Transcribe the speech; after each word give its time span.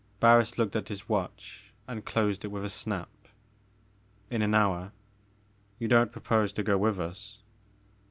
Barris 0.19 0.57
looked 0.57 0.75
at 0.75 0.87
his 0.87 1.07
watch 1.07 1.71
and 1.87 2.03
closed 2.03 2.43
it 2.43 2.47
with 2.47 2.65
a 2.65 2.71
snap.'' 2.71 3.07
In 4.31 4.41
an 4.41 4.55
hour; 4.55 4.93
you 5.77 5.87
don't 5.87 6.11
propose 6.11 6.51
to 6.53 6.63
go 6.63 6.75
with 6.75 6.99
us?" 6.99 7.37